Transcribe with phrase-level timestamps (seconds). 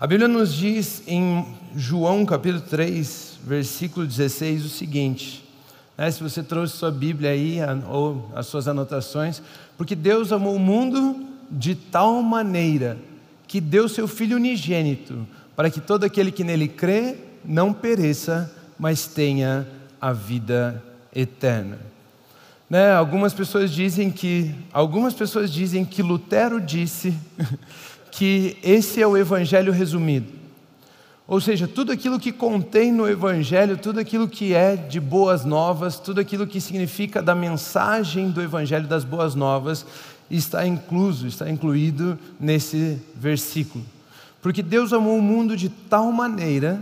[0.00, 1.46] A Bíblia nos diz em
[1.76, 5.48] João capítulo 3, versículo 16, o seguinte:
[5.96, 9.40] né, se você trouxe sua Bíblia aí, ou as suas anotações,
[9.78, 12.98] porque Deus amou o mundo de tal maneira
[13.46, 17.14] que deu seu Filho unigênito, para que todo aquele que nele crê
[17.44, 19.64] não pereça, mas tenha
[20.00, 20.82] a vida
[21.14, 21.78] eterna.
[22.68, 27.14] Né, algumas pessoas dizem que algumas pessoas dizem que Lutero disse
[28.16, 30.28] que esse é o Evangelho resumido.
[31.26, 35.98] Ou seja, tudo aquilo que contém no Evangelho, tudo aquilo que é de boas novas,
[35.98, 39.84] tudo aquilo que significa da mensagem do Evangelho das boas novas,
[40.30, 43.84] está incluso, está incluído nesse versículo.
[44.40, 46.80] Porque Deus amou o mundo de tal maneira,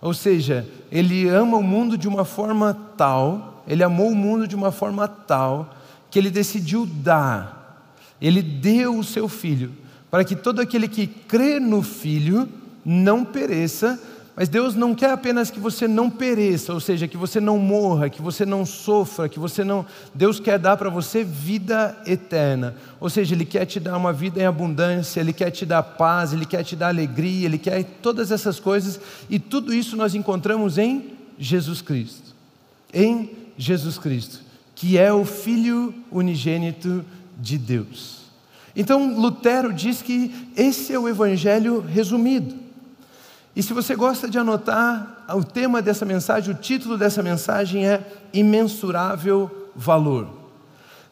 [0.00, 4.54] ou seja, Ele ama o mundo de uma forma tal, Ele amou o mundo de
[4.54, 5.74] uma forma tal,
[6.08, 7.90] que Ele decidiu dar,
[8.20, 9.81] Ele deu o seu Filho
[10.12, 12.46] para que todo aquele que crê no Filho
[12.84, 13.98] não pereça,
[14.36, 18.10] mas Deus não quer apenas que você não pereça, ou seja, que você não morra,
[18.10, 19.86] que você não sofra, que você não.
[20.14, 22.74] Deus quer dar para você vida eterna.
[23.00, 26.34] Ou seja, Ele quer te dar uma vida em abundância, Ele quer te dar paz,
[26.34, 30.76] Ele quer te dar alegria, Ele quer todas essas coisas, e tudo isso nós encontramos
[30.76, 31.06] em
[31.38, 32.34] Jesus Cristo.
[32.92, 34.40] Em Jesus Cristo,
[34.74, 37.02] que é o Filho unigênito
[37.40, 38.21] de Deus.
[38.74, 42.54] Então, Lutero diz que esse é o evangelho resumido.
[43.54, 48.02] E se você gosta de anotar, o tema dessa mensagem, o título dessa mensagem é
[48.32, 50.28] Imensurável Valor.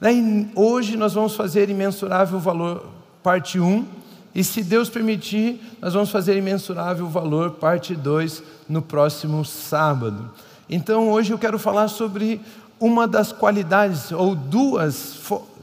[0.01, 2.87] Né, hoje nós vamos fazer Imensurável Valor,
[3.23, 3.85] parte 1,
[4.35, 10.31] e se Deus permitir, nós vamos fazer Imensurável Valor, parte 2, no próximo sábado.
[10.69, 12.41] Então, hoje eu quero falar sobre
[12.79, 15.19] uma das qualidades, ou duas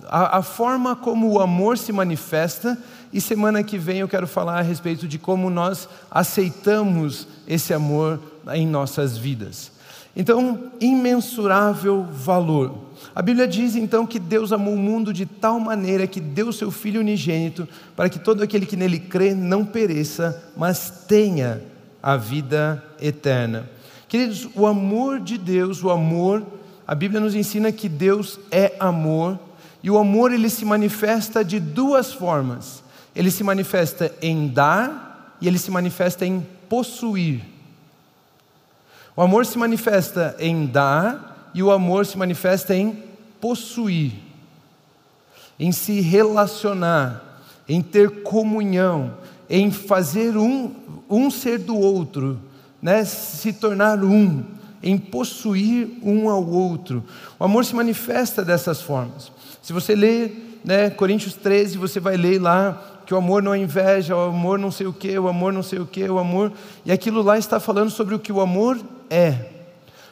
[0.10, 2.78] a, a forma como o amor se manifesta,
[3.12, 8.20] e semana que vem eu quero falar a respeito de como nós aceitamos esse amor
[8.54, 9.72] em nossas vidas.
[10.16, 12.76] Então, imensurável valor.
[13.14, 16.72] A Bíblia diz então que Deus amou o mundo de tal maneira que deu seu
[16.72, 21.62] Filho unigênito para que todo aquele que nele crê não pereça, mas tenha
[22.02, 23.70] a vida eterna.
[24.08, 26.44] Queridos, o amor de Deus, o amor,
[26.88, 29.38] a Bíblia nos ensina que Deus é amor
[29.88, 32.84] e o amor ele se manifesta de duas formas.
[33.16, 37.42] Ele se manifesta em dar e ele se manifesta em possuir.
[39.16, 43.02] O amor se manifesta em dar e o amor se manifesta em
[43.40, 44.12] possuir.
[45.58, 49.14] Em se relacionar, em ter comunhão,
[49.50, 50.76] em fazer um,
[51.10, 52.38] um ser do outro,
[52.82, 53.06] né?
[53.06, 54.44] se tornar um,
[54.84, 57.06] em possuir um ao outro.
[57.40, 59.37] O amor se manifesta dessas formas.
[59.68, 63.58] Se você ler né, Coríntios 13, você vai ler lá que o amor não é
[63.58, 66.54] inveja, o amor não sei o que, o amor não sei o que, o amor.
[66.86, 68.80] E aquilo lá está falando sobre o que o amor
[69.10, 69.50] é.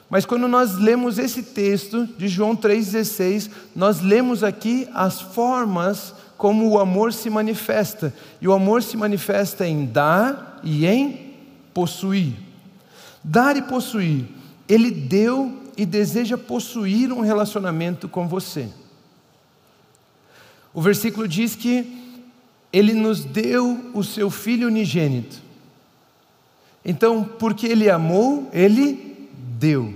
[0.10, 6.70] Mas quando nós lemos esse texto de João 3,16, nós lemos aqui as formas como
[6.70, 8.14] o amor se manifesta.
[8.42, 11.34] E o amor se manifesta em dar e em
[11.74, 12.34] possuir.
[13.24, 14.26] Dar e possuir.
[14.68, 18.68] Ele deu e deseja possuir um relacionamento com você.
[20.76, 21.90] O versículo diz que
[22.72, 25.42] ele nos deu o seu filho unigênito.
[26.84, 29.96] Então, porque ele amou, ele deu.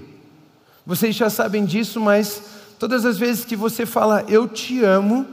[0.86, 2.42] Vocês já sabem disso, mas
[2.80, 5.26] todas as vezes que você fala eu te amo,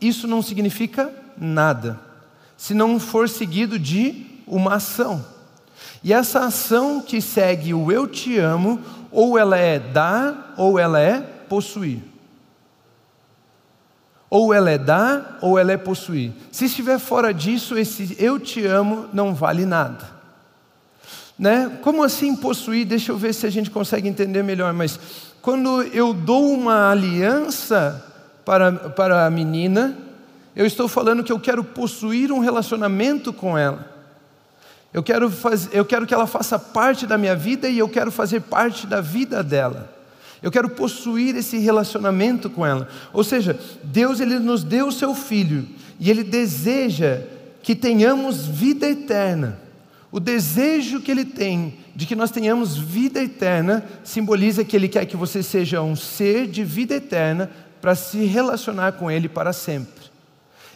[0.00, 2.00] isso não significa nada,
[2.56, 5.22] se não for seguido de uma ação.
[6.02, 8.80] E essa ação que segue o eu te amo,
[9.12, 12.13] ou ela é dar, ou ela é possuir.
[14.34, 16.32] Ou ela é dar, ou ela é possuir.
[16.50, 20.10] Se estiver fora disso, esse eu te amo não vale nada.
[21.38, 21.78] Né?
[21.82, 22.84] Como assim possuir?
[22.84, 24.72] Deixa eu ver se a gente consegue entender melhor.
[24.72, 24.98] Mas
[25.40, 28.04] quando eu dou uma aliança
[28.44, 29.96] para, para a menina,
[30.56, 33.88] eu estou falando que eu quero possuir um relacionamento com ela.
[34.92, 38.10] Eu quero, faz, eu quero que ela faça parte da minha vida e eu quero
[38.10, 39.94] fazer parte da vida dela.
[40.42, 42.88] Eu quero possuir esse relacionamento com ela.
[43.12, 45.66] Ou seja, Deus ele nos deu o seu filho
[45.98, 47.22] e ele deseja
[47.62, 49.58] que tenhamos vida eterna.
[50.12, 55.06] O desejo que ele tem de que nós tenhamos vida eterna simboliza que ele quer
[55.06, 57.50] que você seja um ser de vida eterna
[57.80, 60.04] para se relacionar com ele para sempre.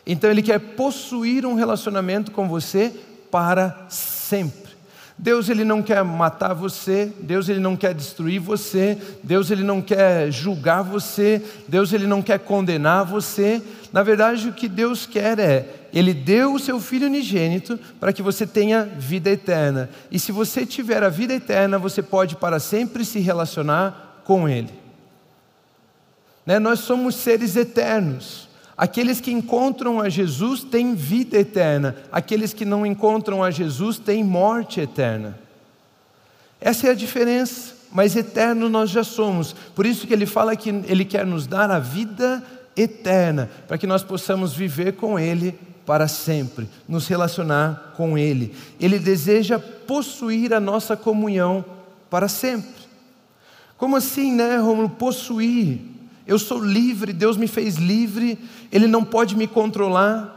[0.06, 2.92] Então ele quer possuir um relacionamento com você
[3.30, 4.67] para sempre.
[5.18, 9.82] Deus ele não quer matar você, Deus ele não quer destruir você, Deus ele não
[9.82, 13.60] quer julgar você, Deus ele não quer condenar você.
[13.92, 18.22] Na verdade, o que Deus quer é Ele deu o seu Filho unigênito para que
[18.22, 19.90] você tenha vida eterna.
[20.10, 24.72] E se você tiver a vida eterna, você pode para sempre se relacionar com Ele.
[26.46, 26.58] Né?
[26.58, 28.47] Nós somos seres eternos.
[28.78, 34.22] Aqueles que encontram a Jesus têm vida eterna, aqueles que não encontram a Jesus têm
[34.22, 35.36] morte eterna.
[36.60, 39.52] Essa é a diferença, mas eterno nós já somos.
[39.74, 42.40] Por isso que ele fala que ele quer nos dar a vida
[42.76, 48.54] eterna, para que nós possamos viver com ele para sempre, nos relacionar com ele.
[48.78, 51.64] Ele deseja possuir a nossa comunhão
[52.08, 52.78] para sempre.
[53.76, 55.97] Como assim, né, Romulo, possuir?
[56.28, 58.38] Eu sou livre, Deus me fez livre,
[58.70, 60.36] Ele não pode me controlar.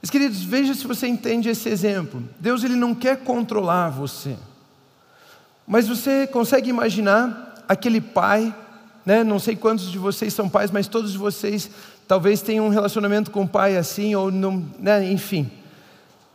[0.00, 2.24] Mas, queridos, veja se você entende esse exemplo.
[2.40, 4.36] Deus ele não quer controlar você.
[5.64, 8.52] Mas você consegue imaginar aquele pai,
[9.06, 9.22] né?
[9.22, 11.70] não sei quantos de vocês são pais, mas todos vocês
[12.08, 15.08] talvez tenham um relacionamento com o pai assim, ou não, né?
[15.12, 15.48] enfim.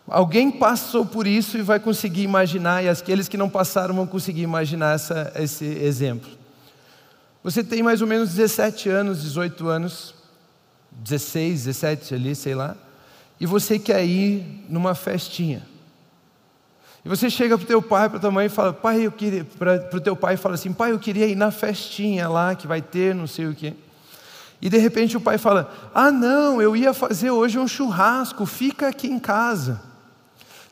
[0.08, 4.44] Alguém passou por isso e vai conseguir imaginar, e aqueles que não passaram vão conseguir
[4.44, 6.30] imaginar essa, esse exemplo.
[7.48, 10.14] Você tem mais ou menos 17 anos, 18 anos,
[10.92, 12.76] 16, 17 ali, sei lá,
[13.40, 15.66] e você quer ir numa festinha.
[17.06, 19.46] E você chega para o teu pai, para tua mãe e fala, pai, eu queria,
[19.46, 22.82] para o teu pai fala assim, pai, eu queria ir na festinha lá que vai
[22.82, 23.74] ter, não sei o quê.
[24.62, 28.90] E de repente o pai fala, ah não, eu ia fazer hoje um churrasco, fica
[28.90, 29.82] aqui em casa.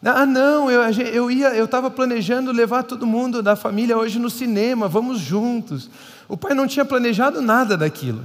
[0.06, 4.30] Ah não, eu, eu ia, eu estava planejando levar todo mundo da família hoje no
[4.30, 5.90] cinema, vamos juntos.
[6.28, 8.24] O pai não tinha planejado nada daquilo.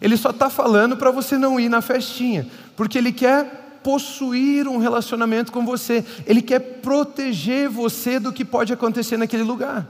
[0.00, 2.46] Ele só está falando para você não ir na festinha,
[2.76, 8.72] porque ele quer possuir um relacionamento com você, ele quer proteger você do que pode
[8.72, 9.88] acontecer naquele lugar.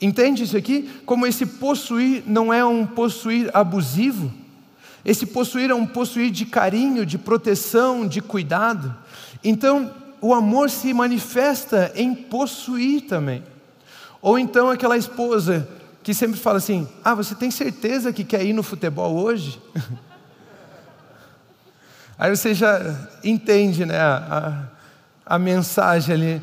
[0.00, 0.90] Entende isso aqui?
[1.06, 4.32] Como esse possuir não é um possuir abusivo,
[5.04, 8.92] esse possuir é um possuir de carinho, de proteção, de cuidado.
[9.44, 9.90] Então,
[10.20, 13.42] o amor se manifesta em possuir também.
[14.20, 15.68] Ou então aquela esposa
[16.02, 19.60] que sempre fala assim: Ah, você tem certeza que quer ir no futebol hoje?
[22.18, 22.80] Aí você já
[23.22, 24.68] entende né, a,
[25.26, 26.42] a, a, mensagem ali.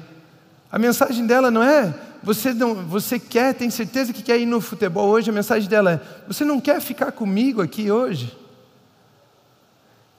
[0.72, 4.62] A mensagem dela não é você, não, você quer, tem certeza que quer ir no
[4.62, 5.30] futebol hoje?
[5.30, 8.38] A mensagem dela é: Você não quer ficar comigo aqui hoje?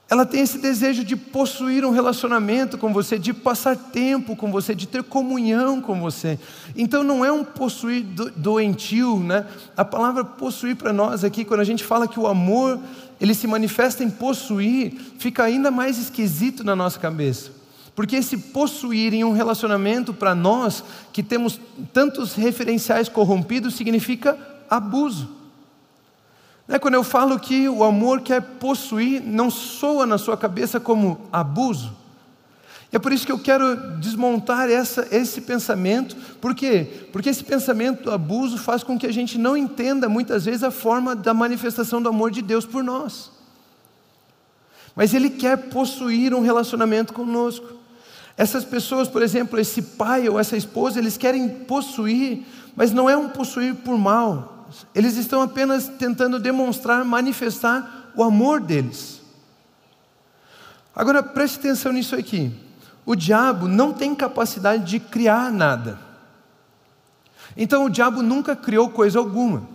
[0.07, 4.75] Ela tem esse desejo de possuir um relacionamento com você, de passar tempo com você,
[4.75, 6.37] de ter comunhão com você.
[6.75, 8.05] Então não é um possuir
[8.35, 9.47] doentio, né?
[9.75, 12.79] A palavra possuir para nós aqui, quando a gente fala que o amor
[13.19, 17.51] ele se manifesta em possuir, fica ainda mais esquisito na nossa cabeça.
[17.95, 21.59] Porque esse possuir em um relacionamento para nós, que temos
[21.93, 24.37] tantos referenciais corrompidos, significa
[24.69, 25.44] abuso.
[26.67, 31.21] Né, quando eu falo que o amor quer possuir, não soa na sua cabeça como
[31.31, 31.93] abuso.
[32.91, 36.15] É por isso que eu quero desmontar essa, esse pensamento.
[36.39, 36.87] Por quê?
[37.11, 40.71] Porque esse pensamento do abuso faz com que a gente não entenda muitas vezes a
[40.71, 43.31] forma da manifestação do amor de Deus por nós.
[44.95, 47.67] Mas Ele quer possuir um relacionamento conosco.
[48.37, 52.45] Essas pessoas, por exemplo, esse pai ou essa esposa, eles querem possuir,
[52.75, 54.54] mas não é um possuir por mal,
[54.93, 59.21] eles estão apenas tentando demonstrar, manifestar o amor deles.
[60.95, 62.51] Agora preste atenção nisso aqui.
[63.05, 65.99] O diabo não tem capacidade de criar nada.
[67.55, 69.67] Então o diabo nunca criou coisa alguma.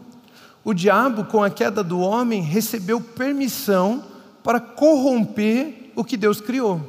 [0.64, 4.04] O diabo, com a queda do homem, recebeu permissão
[4.42, 6.80] para corromper o que Deus criou.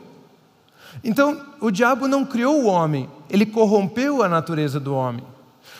[1.03, 5.23] Então, o diabo não criou o homem, ele corrompeu a natureza do homem.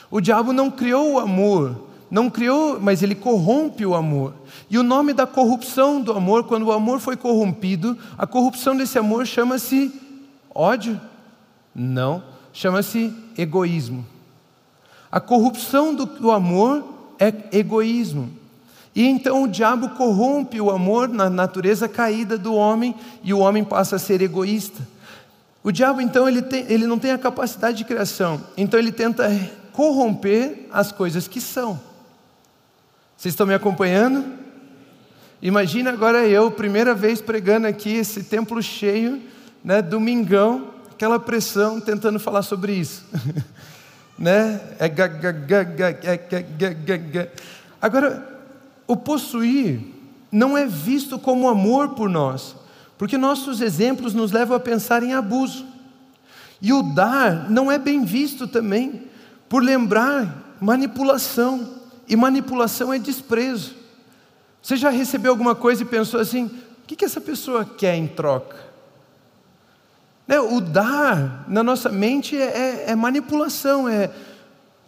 [0.10, 4.34] O diabo não criou o amor, não criou, mas ele corrompe o amor.
[4.70, 9.00] E o nome da corrupção do amor, quando o amor foi corrompido, a corrupção desse
[9.00, 9.94] amor chama-se
[10.53, 11.00] ódio?
[11.74, 14.06] Não, chama-se egoísmo.
[15.10, 16.84] A corrupção do, do amor
[17.18, 18.30] é egoísmo.
[18.94, 23.63] E então o diabo corrompe o amor na natureza caída do homem e o homem
[23.63, 24.86] passa a ser egoísta.
[25.63, 29.30] O diabo, então, ele, tem, ele não tem a capacidade de criação, então ele tenta
[29.72, 31.80] corromper as coisas que são.
[33.22, 34.25] Vocês estão me acompanhando?
[35.44, 39.22] Imagina agora eu, primeira vez pregando aqui, esse templo cheio,
[39.63, 43.06] né, domingão, aquela pressão tentando falar sobre isso.
[44.18, 44.60] né?
[47.80, 48.28] Agora,
[48.88, 49.82] o possuir
[50.32, 52.56] não é visto como amor por nós,
[52.98, 55.63] porque nossos exemplos nos levam a pensar em abuso.
[56.60, 59.04] E o dar não é bem visto também,
[59.48, 61.80] por lembrar manipulação.
[62.08, 63.75] E manipulação é desprezo.
[64.62, 68.08] Você já recebeu alguma coisa e pensou assim: o que, que essa pessoa quer em
[68.08, 68.58] troca?
[70.27, 70.39] Né?
[70.39, 73.88] O dar na nossa mente é, é, é manipulação.
[73.88, 74.12] É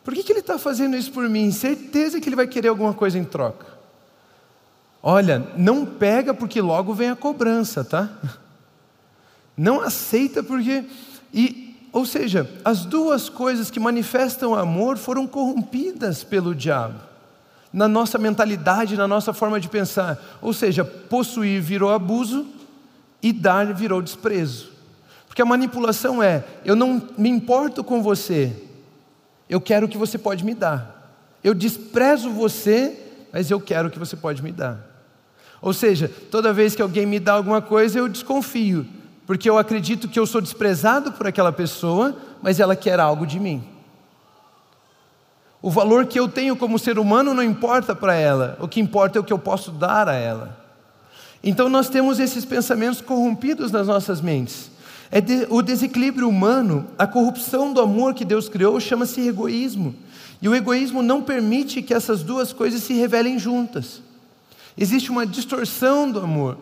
[0.03, 1.49] por que, que ele está fazendo isso por mim?
[1.51, 3.65] Certeza que ele vai querer alguma coisa em troca.
[5.01, 8.09] Olha, não pega porque logo vem a cobrança, tá?
[9.55, 10.83] Não aceita porque.
[11.31, 11.62] E,
[11.93, 16.99] ou seja, as duas coisas que manifestam amor foram corrompidas pelo diabo.
[17.71, 20.19] Na nossa mentalidade, na nossa forma de pensar.
[20.41, 22.47] Ou seja, possuir virou abuso
[23.21, 24.71] e dar virou desprezo.
[25.27, 28.51] Porque a manipulação é: eu não me importo com você,
[29.47, 31.15] eu quero o que você pode me dar.
[31.43, 32.99] Eu desprezo você,
[33.31, 34.79] mas eu quero o que você pode me dar.
[35.61, 38.85] Ou seja, toda vez que alguém me dá alguma coisa, eu desconfio,
[39.25, 43.39] porque eu acredito que eu sou desprezado por aquela pessoa, mas ela quer algo de
[43.39, 43.63] mim.
[45.61, 49.17] O valor que eu tenho como ser humano não importa para ela, o que importa
[49.17, 50.59] é o que eu posso dar a ela.
[51.41, 54.71] Então nós temos esses pensamentos corrompidos nas nossas mentes.
[55.09, 59.95] É de, o desequilíbrio humano, a corrupção do amor que Deus criou, chama-se egoísmo.
[60.41, 64.01] E o egoísmo não permite que essas duas coisas se revelem juntas.
[64.77, 66.57] Existe uma distorção do amor.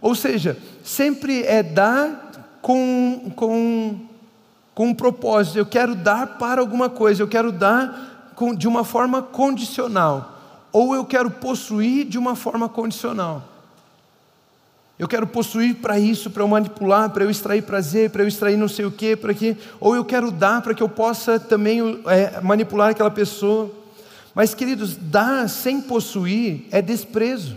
[0.00, 3.98] Ou seja, sempre é dar com, com,
[4.74, 5.58] com um propósito.
[5.58, 10.38] Eu quero dar para alguma coisa, eu quero dar com, de uma forma condicional.
[10.72, 13.44] Ou eu quero possuir de uma forma condicional.
[14.98, 18.58] Eu quero possuir para isso, para eu manipular, para eu extrair prazer, para eu extrair
[18.58, 19.56] não sei o quê, para que.
[19.80, 23.70] Ou eu quero dar para que eu possa também é, manipular aquela pessoa.
[24.34, 27.56] Mas, queridos, dar sem possuir é desprezo.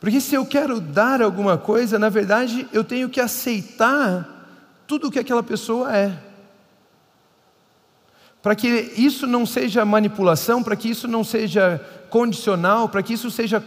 [0.00, 4.26] Porque se eu quero dar alguma coisa, na verdade eu tenho que aceitar
[4.86, 6.18] tudo o que aquela pessoa é.
[8.42, 8.66] Para que
[8.96, 11.78] isso não seja manipulação, para que isso não seja
[12.08, 13.62] condicional, para que isso seja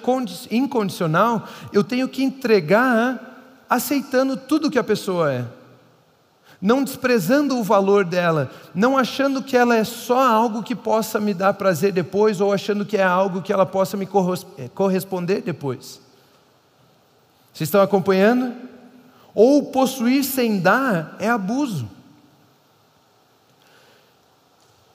[0.50, 5.46] incondicional, eu tenho que entregar aceitando tudo que a pessoa é.
[6.60, 11.34] Não desprezando o valor dela, não achando que ela é só algo que possa me
[11.34, 14.08] dar prazer depois, ou achando que é algo que ela possa me
[14.58, 16.03] eh, corresponder depois.
[17.54, 18.54] Vocês estão acompanhando?
[19.36, 21.90] Ou possuir sem dar é abuso.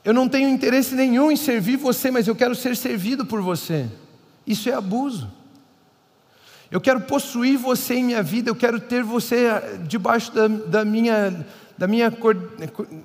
[0.04, 3.86] Eu não tenho interesse nenhum em servir você, mas eu quero ser servido por você.
[4.46, 5.30] Isso é abuso.
[6.70, 10.84] Eu quero possuir você em minha vida, eu quero ter você ah, debaixo da, da
[10.84, 11.46] minha,
[11.78, 12.12] da minha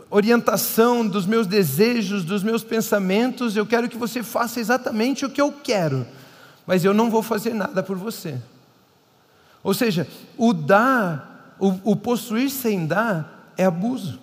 [0.10, 3.56] orientação, dos meus desejos, dos meus pensamentos.
[3.56, 6.06] Eu quero que você faça exatamente o que eu quero,
[6.66, 8.38] mas eu não vou fazer nada por você.
[9.64, 14.20] Ou seja, o dar, o, o possuir sem dar, é abuso.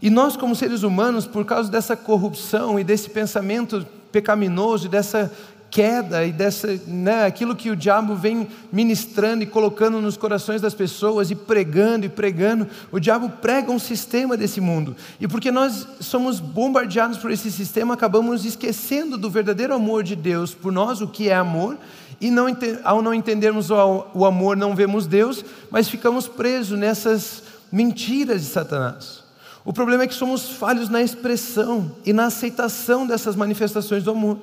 [0.00, 5.32] E nós, como seres humanos, por causa dessa corrupção e desse pensamento pecaminoso, dessa
[5.70, 10.74] queda e dessa, né, aquilo que o diabo vem ministrando e colocando nos corações das
[10.74, 14.96] pessoas e pregando e pregando, o diabo prega um sistema desse mundo.
[15.20, 20.54] E porque nós somos bombardeados por esse sistema, acabamos esquecendo do verdadeiro amor de Deus
[20.54, 21.76] por nós, o que é amor,
[22.20, 22.46] e não,
[22.82, 29.22] ao não entendermos o amor, não vemos Deus, mas ficamos presos nessas mentiras de Satanás.
[29.64, 34.38] O problema é que somos falhos na expressão e na aceitação dessas manifestações do amor.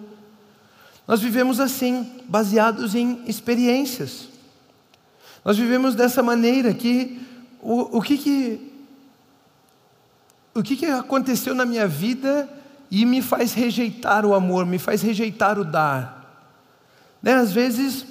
[1.08, 4.30] Nós vivemos assim, baseados em experiências.
[5.44, 7.22] Nós vivemos dessa maneira que
[7.62, 8.72] o, o que que
[10.54, 12.50] o que que aconteceu na minha vida
[12.90, 16.25] e me faz rejeitar o amor, me faz rejeitar o dar.
[17.26, 17.34] Né?
[17.34, 18.06] Às vezes,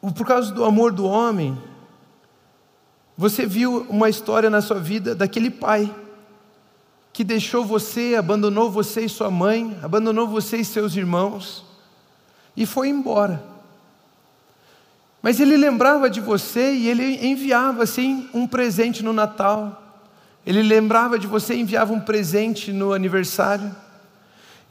[0.00, 1.56] por causa do amor do homem,
[3.16, 5.94] você viu uma história na sua vida daquele pai
[7.12, 11.64] que deixou você, abandonou você e sua mãe, abandonou você e seus irmãos
[12.56, 13.40] e foi embora.
[15.22, 19.80] Mas ele lembrava de você e ele enviava assim um presente no Natal.
[20.44, 23.74] Ele lembrava de você e enviava um presente no aniversário.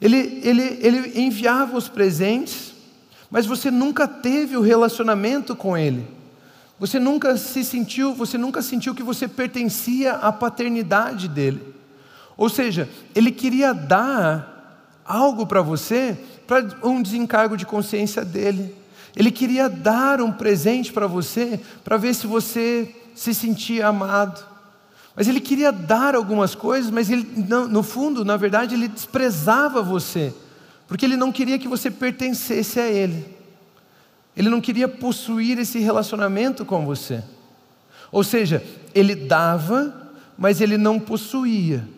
[0.02, 2.75] Ele, ele, ele enviava os presentes,
[3.36, 6.08] mas você nunca teve o relacionamento com ele.
[6.80, 11.60] Você nunca se sentiu, você nunca sentiu que você pertencia à paternidade dele.
[12.34, 16.16] Ou seja, ele queria dar algo para você
[16.46, 18.74] para um desencargo de consciência dele.
[19.14, 24.42] Ele queria dar um presente para você para ver se você se sentia amado.
[25.14, 27.28] Mas ele queria dar algumas coisas, mas ele,
[27.68, 30.32] no fundo, na verdade, ele desprezava você,
[30.86, 33.36] porque ele não queria que você pertencesse a ele.
[34.36, 37.22] Ele não queria possuir esse relacionamento com você.
[38.12, 38.62] Ou seja,
[38.94, 41.88] ele dava, mas ele não possuía.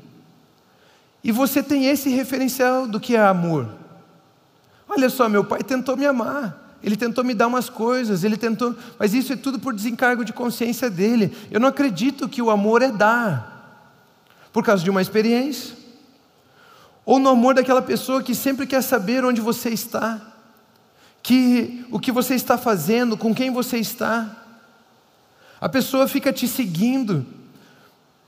[1.23, 3.68] E você tem esse referencial do que é amor.
[4.88, 6.68] Olha só, meu pai tentou me amar.
[6.83, 10.33] Ele tentou me dar umas coisas, ele tentou, mas isso é tudo por desencargo de
[10.33, 11.37] consciência dele.
[11.50, 13.90] Eu não acredito que o amor é dar,
[14.52, 15.75] por causa de uma experiência,
[17.08, 20.20] ou no amor daquela pessoa que sempre quer saber onde você está,
[21.22, 24.36] que o que você está fazendo, com quem você está.
[25.58, 27.24] A pessoa fica te seguindo.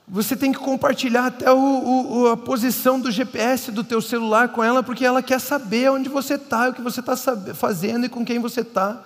[0.09, 4.65] Você tem que compartilhar até o, o, a posição do GPS do teu celular com
[4.65, 7.15] ela, porque ela quer saber onde você está, o que você está
[7.53, 8.99] fazendo e com quem você está.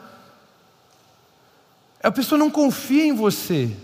[2.01, 3.77] A pessoa não confia em você.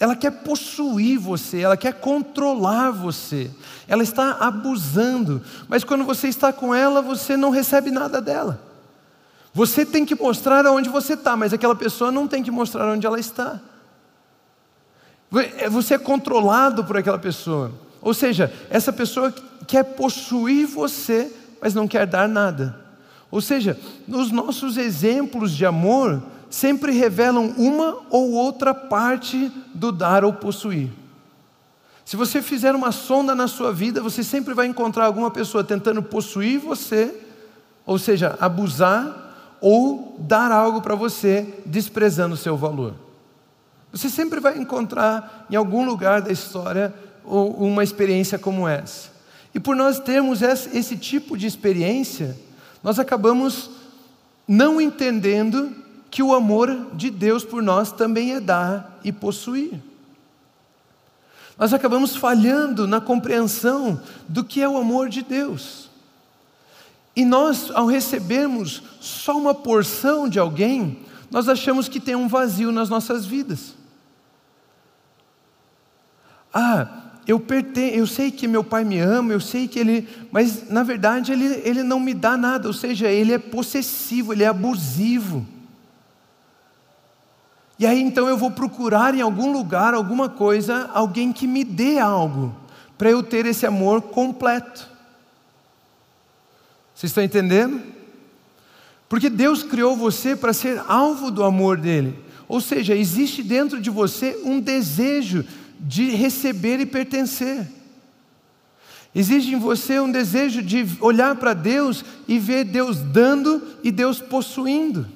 [0.00, 3.50] Ela quer possuir você, ela quer controlar você,
[3.86, 8.58] ela está abusando, mas quando você está com ela, você não recebe nada dela.
[9.52, 13.06] Você tem que mostrar aonde você está, mas aquela pessoa não tem que mostrar onde
[13.06, 13.60] ela está.
[15.70, 17.70] Você é controlado por aquela pessoa.
[18.00, 19.34] Ou seja, essa pessoa
[19.66, 21.30] quer possuir você,
[21.60, 22.74] mas não quer dar nada.
[23.30, 23.78] Ou seja,
[24.08, 30.90] os nossos exemplos de amor sempre revelam uma ou outra parte do dar ou possuir.
[32.04, 36.02] Se você fizer uma sonda na sua vida, você sempre vai encontrar alguma pessoa tentando
[36.02, 37.14] possuir você,
[37.86, 42.94] ou seja, abusar ou dar algo para você desprezando o seu valor.
[43.92, 46.92] Você sempre vai encontrar em algum lugar da história
[47.24, 49.10] uma experiência como essa.
[49.54, 52.36] E por nós termos esse tipo de experiência,
[52.82, 53.70] nós acabamos
[54.48, 55.72] não entendendo
[56.10, 59.80] que o amor de Deus por nós também é dar e possuir.
[61.56, 65.90] Nós acabamos falhando na compreensão do que é o amor de Deus.
[67.14, 70.98] E nós, ao recebermos só uma porção de alguém,
[71.30, 73.74] nós achamos que tem um vazio nas nossas vidas.
[76.52, 76.88] Ah,
[77.26, 80.82] eu pertenço, eu sei que meu pai me ama, eu sei que ele, mas na
[80.82, 85.46] verdade ele, ele não me dá nada, ou seja, ele é possessivo, ele é abusivo.
[87.80, 91.98] E aí então eu vou procurar em algum lugar, alguma coisa, alguém que me dê
[91.98, 92.54] algo,
[92.98, 94.86] para eu ter esse amor completo.
[96.94, 97.80] Vocês estão entendendo?
[99.08, 102.18] Porque Deus criou você para ser alvo do amor dele.
[102.46, 105.42] Ou seja, existe dentro de você um desejo
[105.80, 107.66] de receber e pertencer.
[109.14, 114.20] Existe em você um desejo de olhar para Deus e ver Deus dando e Deus
[114.20, 115.06] possuindo.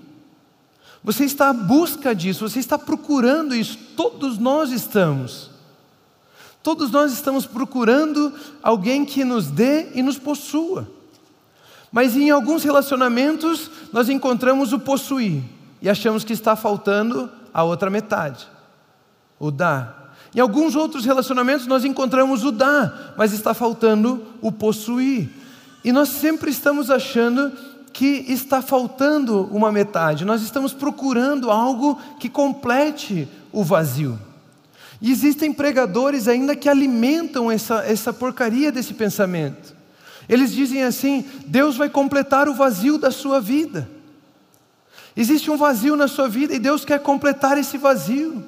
[1.04, 5.50] Você está à busca disso, você está procurando isso, todos nós estamos.
[6.62, 10.88] Todos nós estamos procurando alguém que nos dê e nos possua.
[11.92, 15.42] Mas em alguns relacionamentos nós encontramos o possuir
[15.82, 18.48] e achamos que está faltando a outra metade,
[19.38, 20.16] o dar.
[20.34, 25.28] Em alguns outros relacionamentos nós encontramos o dar, mas está faltando o possuir.
[25.84, 27.52] E nós sempre estamos achando
[27.94, 34.18] que está faltando uma metade, nós estamos procurando algo que complete o vazio.
[35.00, 39.76] E existem pregadores ainda que alimentam essa, essa porcaria desse pensamento.
[40.28, 43.88] Eles dizem assim: Deus vai completar o vazio da sua vida.
[45.16, 48.42] Existe um vazio na sua vida e Deus quer completar esse vazio.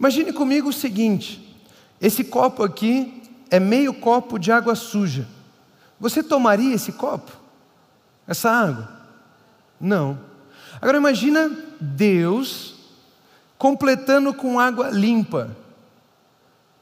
[0.00, 1.56] Imagine comigo o seguinte:
[2.00, 5.28] esse copo aqui é meio copo de água suja.
[6.00, 7.41] Você tomaria esse copo?
[8.32, 8.88] Essa água?
[9.80, 10.18] Não.
[10.80, 12.74] Agora imagina Deus
[13.56, 15.56] completando com água limpa.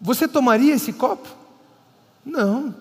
[0.00, 1.28] Você tomaria esse copo?
[2.24, 2.74] Não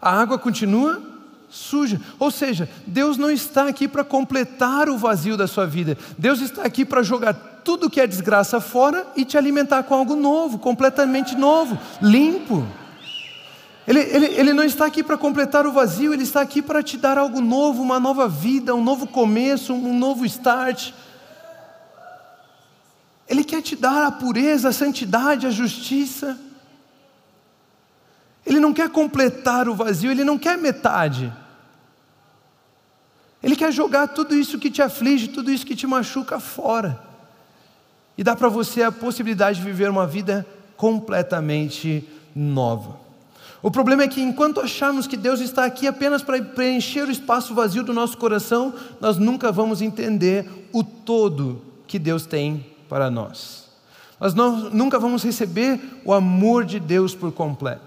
[0.00, 1.02] a água continua
[1.48, 2.00] suja.
[2.18, 5.96] Ou seja, Deus não está aqui para completar o vazio da sua vida.
[6.16, 10.14] Deus está aqui para jogar tudo que é desgraça fora e te alimentar com algo
[10.14, 12.64] novo, completamente novo, limpo.
[13.86, 16.96] Ele, ele, ele não está aqui para completar o vazio, ele está aqui para te
[16.96, 20.92] dar algo novo, uma nova vida, um novo começo, um novo start.
[23.28, 26.36] Ele quer te dar a pureza, a santidade, a justiça.
[28.44, 31.32] Ele não quer completar o vazio, ele não quer metade.
[33.40, 37.00] Ele quer jogar tudo isso que te aflige, tudo isso que te machuca fora.
[38.18, 40.44] E dá para você a possibilidade de viver uma vida
[40.76, 43.05] completamente nova.
[43.66, 47.52] O problema é que enquanto achamos que Deus está aqui apenas para preencher o espaço
[47.52, 53.64] vazio do nosso coração, nós nunca vamos entender o todo que Deus tem para nós.
[54.20, 57.82] Nós não, nunca vamos receber o amor de Deus por completo.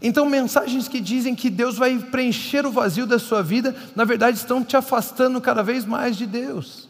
[0.00, 4.36] Então, mensagens que dizem que Deus vai preencher o vazio da sua vida, na verdade
[4.36, 6.88] estão te afastando cada vez mais de Deus.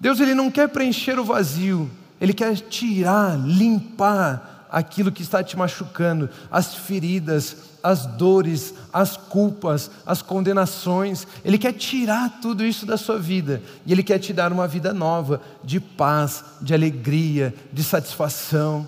[0.00, 1.88] Deus ele não quer preencher o vazio,
[2.20, 9.90] ele quer tirar, limpar aquilo que está te machucando, as feridas, as dores, as culpas,
[10.04, 11.26] as condenações.
[11.44, 14.92] Ele quer tirar tudo isso da sua vida e Ele quer te dar uma vida
[14.92, 18.86] nova, de paz, de alegria, de satisfação.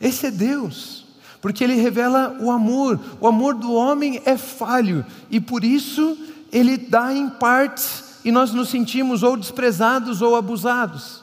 [0.00, 1.06] Esse é Deus,
[1.40, 2.98] porque Ele revela o amor.
[3.20, 6.16] O amor do homem é falho e por isso
[6.52, 11.22] Ele dá em partes e nós nos sentimos ou desprezados ou abusados.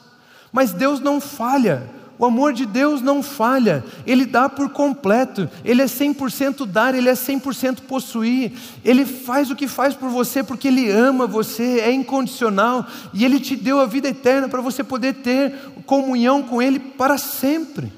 [0.52, 1.97] Mas Deus não falha.
[2.18, 7.08] O amor de Deus não falha, Ele dá por completo, Ele é 100% dar, Ele
[7.08, 8.52] é 100% possuir,
[8.84, 13.38] Ele faz o que faz por você porque Ele ama você, é incondicional e Ele
[13.38, 15.54] te deu a vida eterna para você poder ter
[15.86, 17.92] comunhão com Ele para sempre.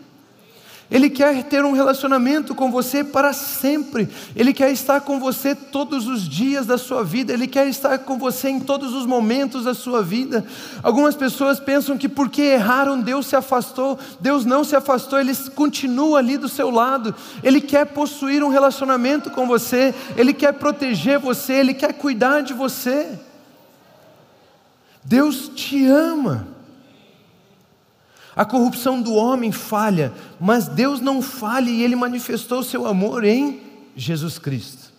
[0.91, 4.09] Ele quer ter um relacionamento com você para sempre.
[4.35, 7.33] Ele quer estar com você todos os dias da sua vida.
[7.33, 10.45] Ele quer estar com você em todos os momentos da sua vida.
[10.83, 13.97] Algumas pessoas pensam que porque erraram, Deus se afastou.
[14.19, 17.15] Deus não se afastou, Ele continua ali do seu lado.
[17.41, 19.95] Ele quer possuir um relacionamento com você.
[20.17, 21.53] Ele quer proteger você.
[21.53, 23.17] Ele quer cuidar de você.
[25.05, 26.50] Deus te ama.
[28.35, 33.61] A corrupção do homem falha, mas Deus não falha e Ele manifestou seu amor em
[33.97, 34.93] Jesus Cristo.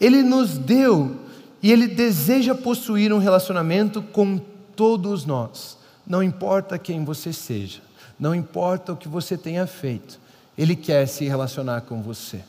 [0.00, 1.16] Ele nos deu
[1.62, 4.40] e Ele deseja possuir um relacionamento com
[4.74, 5.76] todos nós.
[6.06, 7.80] Não importa quem você seja,
[8.18, 10.18] não importa o que você tenha feito,
[10.56, 12.40] Ele quer se relacionar com você.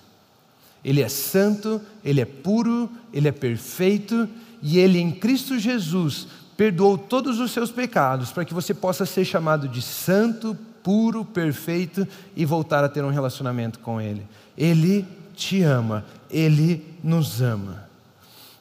[0.84, 4.28] Ele é santo, Ele é puro, Ele é perfeito
[4.64, 6.28] e Ele em Cristo Jesus
[6.62, 12.08] perdoou todos os seus pecados para que você possa ser chamado de santo, puro, perfeito
[12.36, 14.28] e voltar a ter um relacionamento com Ele.
[14.56, 17.90] Ele te ama, Ele nos ama.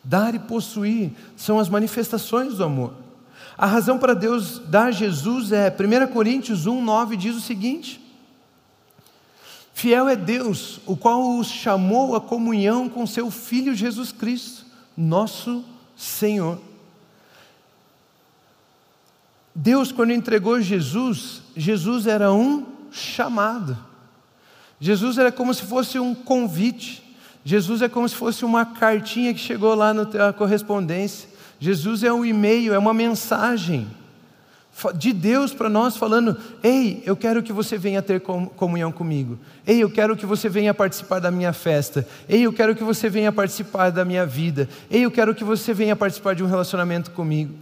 [0.03, 2.95] Dar e possuir são as manifestações do amor.
[3.59, 8.01] A razão para Deus dar Jesus é 1 Coríntios 1, 9 diz o seguinte:
[9.75, 14.65] Fiel é Deus, o qual os chamou à comunhão com seu Filho Jesus Cristo,
[14.97, 15.63] nosso
[15.95, 16.70] Senhor.
[19.55, 23.77] Deus, quando entregou Jesus, Jesus era um chamado.
[24.79, 27.03] Jesus era como se fosse um convite.
[27.45, 31.29] Jesus é como se fosse uma cartinha que chegou lá na correspondência.
[31.59, 33.87] Jesus é um e-mail, é uma mensagem
[34.95, 39.39] de Deus para nós falando: Ei, eu quero que você venha ter comunhão comigo.
[39.67, 42.07] Ei, eu quero que você venha participar da minha festa.
[42.29, 44.69] Ei, eu quero que você venha participar da minha vida.
[44.91, 47.55] Ei, eu quero que você venha participar de um relacionamento comigo.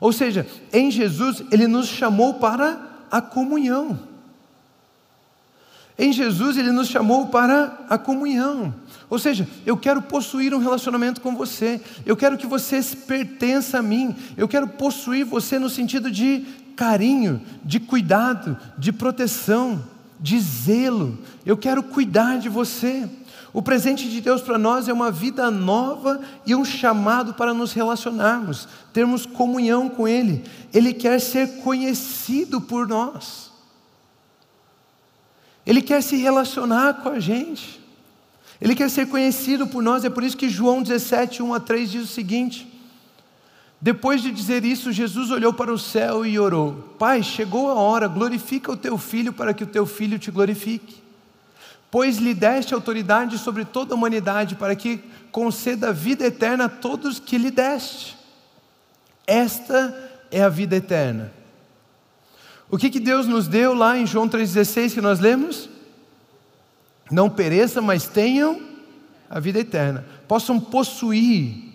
[0.00, 2.78] Ou seja, em Jesus ele nos chamou para
[3.10, 3.98] a comunhão.
[5.98, 8.74] Em Jesus ele nos chamou para a comunhão.
[9.08, 11.80] Ou seja, eu quero possuir um relacionamento com você.
[12.04, 14.14] Eu quero que você pertença a mim.
[14.36, 16.44] Eu quero possuir você no sentido de
[16.76, 19.82] carinho, de cuidado, de proteção,
[20.20, 21.18] de zelo.
[21.46, 23.08] Eu quero cuidar de você.
[23.52, 27.72] O presente de Deus para nós é uma vida nova e um chamado para nos
[27.72, 30.44] relacionarmos, termos comunhão com Ele.
[30.74, 33.50] Ele quer ser conhecido por nós.
[35.64, 37.80] Ele quer se relacionar com a gente.
[38.60, 40.04] Ele quer ser conhecido por nós.
[40.04, 42.66] É por isso que João 17, 1 a 3 diz o seguinte:
[43.80, 48.06] Depois de dizer isso, Jesus olhou para o céu e orou: Pai, chegou a hora,
[48.06, 51.05] glorifica o teu filho para que o teu filho te glorifique
[51.90, 57.18] pois lhe deste autoridade sobre toda a humanidade, para que conceda vida eterna a todos
[57.18, 58.16] que lhe deste.
[59.26, 61.32] Esta é a vida eterna.
[62.70, 65.68] O que, que Deus nos deu lá em João 3,16 que nós lemos?
[67.10, 68.60] Não pereçam, mas tenham
[69.30, 70.04] a vida eterna.
[70.26, 71.66] Possam possuir.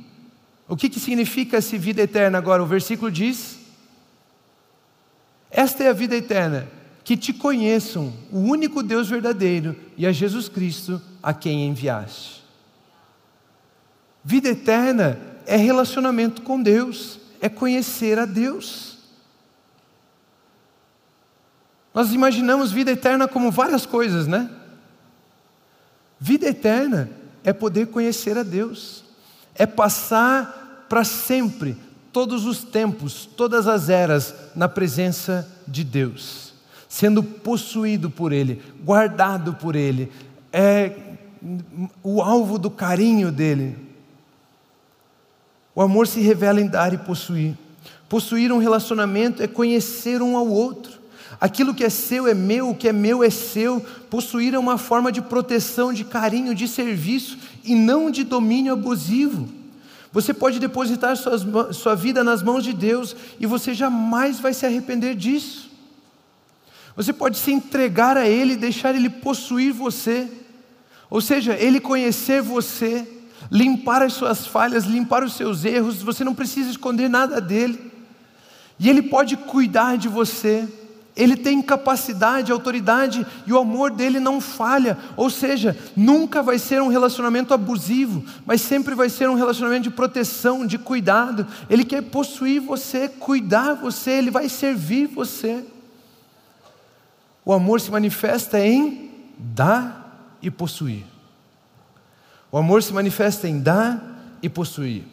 [0.68, 2.64] O que, que significa essa vida eterna agora?
[2.64, 3.60] O versículo diz:
[5.50, 6.68] Esta é a vida eterna,
[7.04, 12.44] que te conheçam, o único Deus verdadeiro e a Jesus Cristo a quem enviaste.
[14.24, 18.98] Vida eterna é relacionamento com Deus, é conhecer a Deus.
[21.94, 24.50] Nós imaginamos vida eterna como várias coisas, né?
[26.20, 27.10] Vida eterna
[27.44, 29.04] é poder conhecer a Deus,
[29.56, 31.76] é passar para sempre,
[32.14, 36.51] todos os tempos, todas as eras, na presença de Deus
[36.92, 40.12] sendo possuído por Ele, guardado por Ele,
[40.52, 40.92] é
[42.04, 43.78] o alvo do carinho dele.
[45.74, 47.58] O amor se revela em dar e possuir.
[48.10, 50.92] Possuir um relacionamento é conhecer um ao outro.
[51.40, 53.80] Aquilo que é seu é meu, o que é meu é seu.
[54.10, 59.48] Possuir é uma forma de proteção, de carinho, de serviço e não de domínio abusivo.
[60.12, 64.66] Você pode depositar suas, sua vida nas mãos de Deus e você jamais vai se
[64.66, 65.71] arrepender disso.
[67.02, 70.30] Você pode se entregar a Ele deixar Ele possuir você.
[71.10, 73.08] Ou seja, Ele conhecer você,
[73.50, 77.92] limpar as suas falhas, limpar os seus erros, você não precisa esconder nada dele.
[78.80, 80.68] E Ele pode cuidar de você.
[81.16, 84.96] Ele tem capacidade, autoridade e o amor dele não falha.
[85.18, 89.90] Ou seja, nunca vai ser um relacionamento abusivo, mas sempre vai ser um relacionamento de
[89.90, 91.48] proteção, de cuidado.
[91.68, 95.66] Ele quer possuir você, cuidar você, ele vai servir você.
[97.44, 101.04] O amor se manifesta em dar e possuir.
[102.52, 105.04] O amor se manifesta em dar e possuir.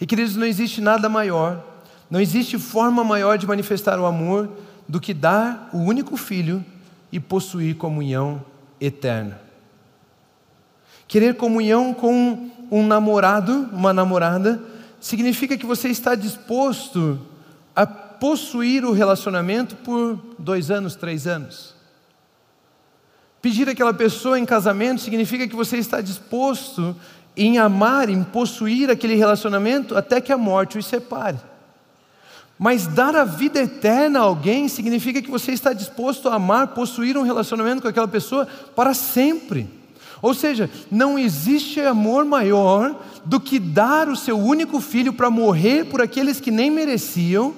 [0.00, 1.62] E queridos, não existe nada maior,
[2.10, 4.48] não existe forma maior de manifestar o amor
[4.88, 6.64] do que dar o único filho
[7.10, 8.42] e possuir comunhão
[8.80, 9.40] eterna.
[11.08, 14.62] Querer comunhão com um namorado, uma namorada,
[15.00, 17.18] significa que você está disposto
[17.74, 17.86] a
[18.20, 21.74] possuir o relacionamento por dois anos, três anos.
[23.40, 26.96] Pedir aquela pessoa em casamento significa que você está disposto
[27.36, 31.38] em amar, em possuir aquele relacionamento até que a morte os separe.
[32.58, 37.16] Mas dar a vida eterna a alguém significa que você está disposto a amar, possuir
[37.18, 39.68] um relacionamento com aquela pessoa para sempre.
[40.22, 45.84] Ou seja, não existe amor maior do que dar o seu único filho para morrer
[45.84, 47.54] por aqueles que nem mereciam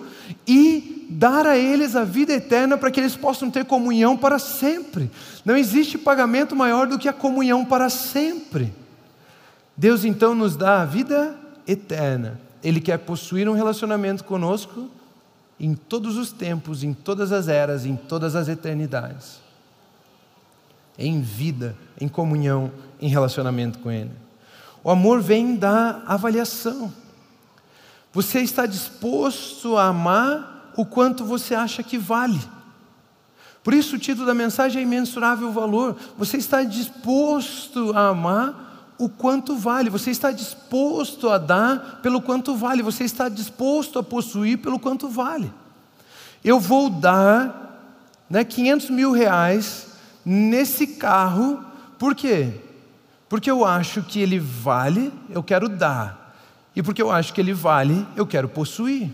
[0.46, 5.10] e dar a eles a vida eterna para que eles possam ter comunhão para sempre.
[5.44, 8.72] Não existe pagamento maior do que a comunhão para sempre.
[9.76, 11.36] Deus então nos dá a vida
[11.66, 14.88] eterna ele quer possuir um relacionamento conosco
[15.60, 19.40] em todos os tempos, em todas as eras, em todas as eternidades.
[20.98, 24.10] Em vida, em comunhão, em relacionamento com Ele.
[24.82, 26.92] O amor vem da avaliação.
[28.12, 32.40] Você está disposto a amar o quanto você acha que vale.
[33.62, 35.96] Por isso o título da mensagem é imensurável valor.
[36.16, 38.68] Você está disposto a amar
[38.98, 44.02] o quanto vale, você está disposto a dar pelo quanto vale, você está disposto a
[44.02, 45.52] possuir pelo quanto vale.
[46.44, 47.68] Eu vou dar
[48.28, 49.86] né, 500 mil reais
[50.24, 51.64] nesse carro,
[51.96, 52.54] por quê?
[53.28, 56.17] Porque eu acho que ele vale, eu quero dar,
[56.78, 59.10] e porque eu acho que ele vale, eu quero possuir.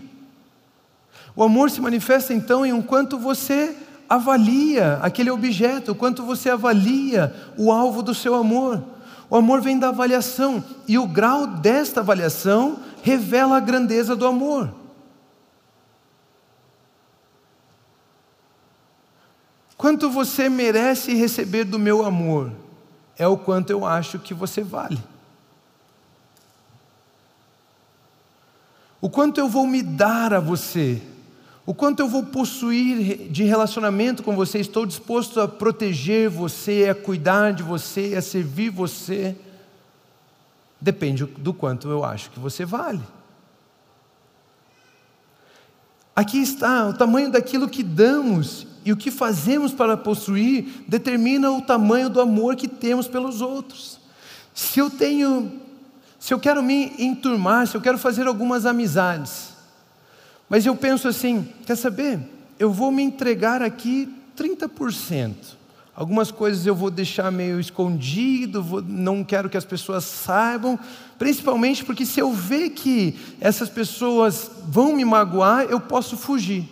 [1.35, 3.75] O amor se manifesta então em um quanto você
[4.07, 8.83] avalia aquele objeto, o quanto você avalia o alvo do seu amor.
[9.31, 14.71] O amor vem da avaliação, e o grau desta avaliação revela a grandeza do amor.
[19.75, 22.51] Quanto você merece receber do meu amor
[23.17, 25.14] é o quanto eu acho que você vale.
[29.01, 31.01] O quanto eu vou me dar a você
[31.65, 36.93] o quanto eu vou possuir de relacionamento com você, estou disposto a proteger você, a
[36.93, 39.35] cuidar de você, a servir você,
[40.79, 43.01] depende do quanto eu acho que você vale.
[46.15, 51.63] Aqui está o tamanho daquilo que damos e o que fazemos para possuir determina o
[51.63, 53.99] tamanho do amor que temos pelos outros.
[54.53, 55.51] Se eu tenho,
[56.19, 59.53] se eu quero me enturmar, se eu quero fazer algumas amizades,
[60.49, 62.19] mas eu penso assim: quer saber?
[62.57, 65.33] Eu vou me entregar aqui 30%.
[65.95, 70.77] Algumas coisas eu vou deixar meio escondido, vou, não quero que as pessoas saibam,
[71.17, 76.69] principalmente porque se eu ver que essas pessoas vão me magoar, eu posso fugir.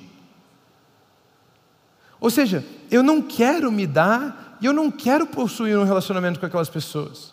[2.20, 6.46] Ou seja, eu não quero me dar e eu não quero possuir um relacionamento com
[6.46, 7.33] aquelas pessoas.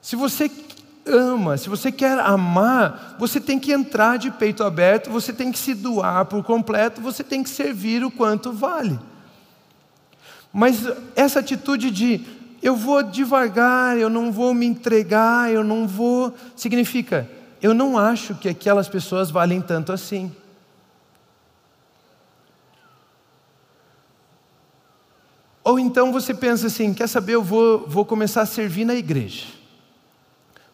[0.00, 0.50] Se você
[1.06, 5.58] ama, se você quer amar, você tem que entrar de peito aberto, você tem que
[5.58, 8.98] se doar por completo, você tem que servir o quanto vale.
[10.52, 10.84] Mas
[11.14, 12.20] essa atitude de
[12.62, 17.28] eu vou devagar, eu não vou me entregar, eu não vou, significa
[17.62, 20.34] eu não acho que aquelas pessoas valem tanto assim.
[25.62, 29.59] Ou então você pensa assim: quer saber, eu vou, vou começar a servir na igreja.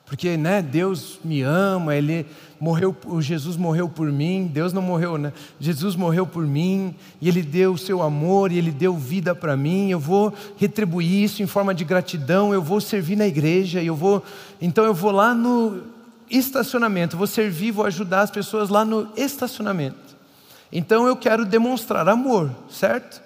[0.07, 2.25] Porque, né, Deus me ama, ele
[2.61, 5.33] morreu, Jesus morreu por mim, Deus não morreu, né?
[5.59, 9.57] Jesus morreu por mim, e ele deu o seu amor, e ele deu vida para
[9.57, 9.91] mim.
[9.91, 14.23] Eu vou retribuir isso em forma de gratidão, eu vou servir na igreja, eu vou,
[14.63, 15.83] então eu vou lá no
[16.31, 20.17] estacionamento, vou servir, vou ajudar as pessoas lá no estacionamento.
[20.71, 23.21] Então eu quero demonstrar amor, certo?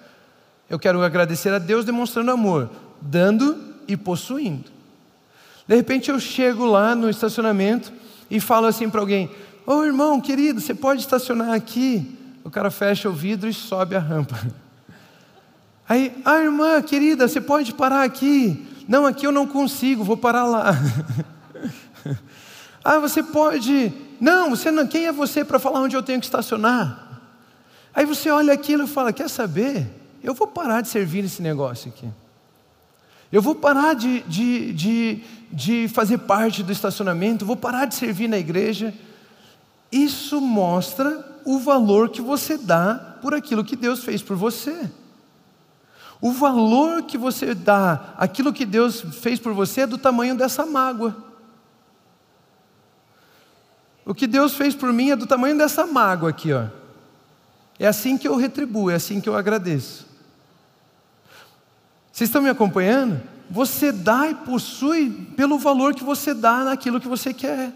[0.67, 3.55] Eu quero agradecer a Deus demonstrando amor, dando
[3.87, 4.80] e possuindo.
[5.71, 7.93] De repente eu chego lá no estacionamento
[8.29, 9.31] e falo assim para alguém:
[9.65, 12.17] Ô oh, irmão, querido, você pode estacionar aqui?
[12.43, 14.37] o cara fecha o vidro e sobe a rampa.
[15.87, 18.67] Aí, ah, irmã querida, você pode parar aqui?
[18.85, 20.73] Não, aqui eu não consigo, vou parar lá.
[22.83, 23.93] ah, você pode.
[24.19, 24.85] Não, você não.
[24.85, 27.21] Quem é você para falar onde eu tenho que estacionar?
[27.93, 29.87] Aí você olha aquilo e fala: Quer saber?
[30.21, 32.09] Eu vou parar de servir esse negócio aqui.
[33.31, 38.27] Eu vou parar de, de, de, de fazer parte do estacionamento, vou parar de servir
[38.27, 38.93] na igreja.
[39.91, 44.89] Isso mostra o valor que você dá por aquilo que Deus fez por você.
[46.21, 50.65] O valor que você dá, aquilo que Deus fez por você, é do tamanho dessa
[50.65, 51.15] mágoa.
[54.05, 56.67] O que Deus fez por mim é do tamanho dessa mágoa aqui, ó.
[57.79, 60.05] É assim que eu retribuo, é assim que eu agradeço.
[62.11, 63.21] Vocês estão me acompanhando?
[63.51, 67.73] Você dá e possui pelo valor que você dá naquilo que você quer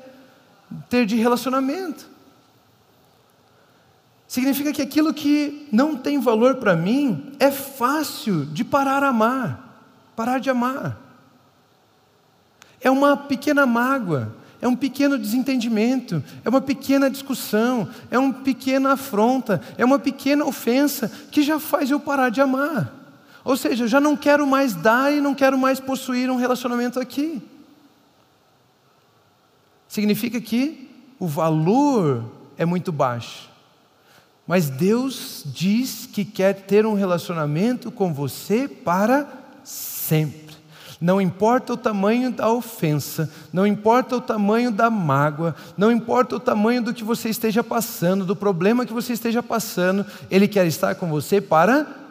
[0.89, 2.09] ter de relacionamento.
[4.25, 9.81] Significa que aquilo que não tem valor para mim é fácil de parar a amar,
[10.15, 10.97] parar de amar.
[12.79, 18.93] É uma pequena mágoa, é um pequeno desentendimento, é uma pequena discussão, é uma pequena
[18.93, 23.04] afronta, é uma pequena ofensa que já faz eu parar de amar.
[23.45, 26.99] Ou seja, eu já não quero mais dar e não quero mais possuir um relacionamento
[26.99, 27.39] aqui.
[29.87, 32.25] Significa que o valor
[32.57, 33.47] é muito baixo.
[34.47, 39.27] Mas Deus diz que quer ter um relacionamento com você para
[39.63, 40.55] sempre.
[40.99, 46.39] Não importa o tamanho da ofensa, não importa o tamanho da mágoa, não importa o
[46.39, 50.95] tamanho do que você esteja passando, do problema que você esteja passando, Ele quer estar
[50.95, 52.04] com você para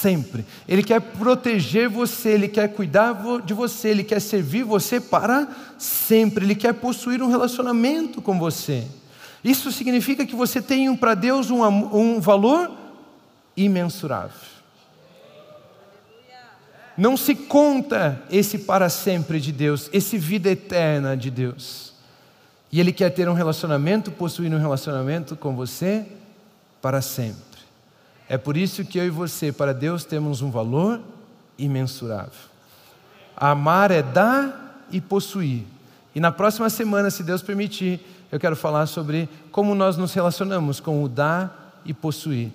[0.00, 0.44] sempre.
[0.68, 6.44] Ele quer proteger você, Ele quer cuidar de você, Ele quer servir você para sempre,
[6.44, 8.86] Ele quer possuir um relacionamento com você.
[9.42, 12.70] Isso significa que você tem para Deus um, um valor
[13.56, 14.56] imensurável.
[16.96, 21.92] Não se conta esse para sempre de Deus, esse vida eterna de Deus.
[22.72, 26.06] E Ele quer ter um relacionamento, possuir um relacionamento com você
[26.80, 27.55] para sempre.
[28.28, 31.00] É por isso que eu e você, para Deus, temos um valor
[31.58, 32.32] imensurável.
[33.36, 35.64] Amar é dar e possuir.
[36.14, 38.00] E na próxima semana, se Deus permitir,
[38.32, 42.52] eu quero falar sobre como nós nos relacionamos com o dar e possuir.